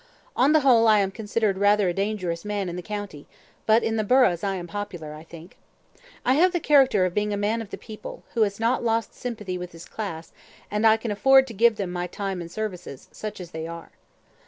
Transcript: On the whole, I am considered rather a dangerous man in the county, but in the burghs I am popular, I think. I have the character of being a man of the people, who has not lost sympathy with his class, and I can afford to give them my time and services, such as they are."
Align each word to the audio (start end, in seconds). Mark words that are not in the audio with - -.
On 0.35 0.51
the 0.51 0.61
whole, 0.61 0.87
I 0.87 0.97
am 0.97 1.11
considered 1.11 1.59
rather 1.59 1.87
a 1.87 1.93
dangerous 1.93 2.43
man 2.43 2.69
in 2.69 2.75
the 2.75 2.81
county, 2.81 3.27
but 3.67 3.83
in 3.83 3.97
the 3.97 4.03
burghs 4.03 4.43
I 4.43 4.55
am 4.55 4.65
popular, 4.65 5.13
I 5.13 5.23
think. 5.23 5.57
I 6.25 6.33
have 6.33 6.53
the 6.53 6.59
character 6.59 7.05
of 7.05 7.13
being 7.13 7.31
a 7.31 7.37
man 7.37 7.61
of 7.61 7.69
the 7.69 7.77
people, 7.77 8.23
who 8.33 8.41
has 8.41 8.59
not 8.59 8.83
lost 8.83 9.13
sympathy 9.13 9.59
with 9.59 9.73
his 9.73 9.85
class, 9.85 10.33
and 10.71 10.87
I 10.87 10.97
can 10.97 11.11
afford 11.11 11.45
to 11.45 11.53
give 11.53 11.75
them 11.75 11.91
my 11.91 12.07
time 12.07 12.41
and 12.41 12.49
services, 12.51 13.09
such 13.11 13.39
as 13.39 13.51
they 13.51 13.67
are." 13.67 13.91